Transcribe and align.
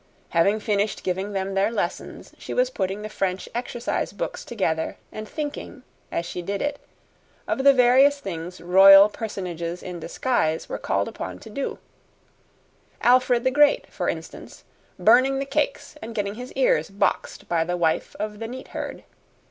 Having 0.29 0.61
finished 0.61 1.03
giving 1.03 1.33
them 1.33 1.53
their 1.53 1.69
lessons, 1.69 2.33
she 2.39 2.55
was 2.55 2.71
putting 2.71 3.03
the 3.03 3.07
French 3.07 3.47
exercise 3.53 4.13
books 4.13 4.43
together 4.43 4.97
and 5.11 5.29
thinking, 5.29 5.83
as 6.11 6.25
she 6.25 6.41
did 6.41 6.59
it, 6.59 6.79
of 7.47 7.63
the 7.63 7.71
various 7.71 8.19
things 8.19 8.59
royal 8.61 9.09
personages 9.09 9.83
in 9.83 9.99
disguise 9.99 10.67
were 10.67 10.79
called 10.79 11.07
upon 11.07 11.37
to 11.37 11.51
do: 11.51 11.77
Alfred 13.01 13.43
the 13.43 13.51
Great, 13.51 13.85
for 13.93 14.09
instance, 14.09 14.63
burning 14.97 15.37
the 15.37 15.45
cakes 15.45 15.95
and 16.01 16.15
getting 16.15 16.33
his 16.33 16.51
ears 16.53 16.89
boxed 16.89 17.47
by 17.47 17.63
the 17.63 17.77
wife 17.77 18.15
of 18.19 18.39
the 18.39 18.47
neat 18.47 18.69
herd. 18.69 19.03